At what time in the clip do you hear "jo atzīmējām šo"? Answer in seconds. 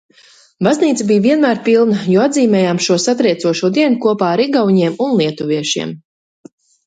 2.13-2.97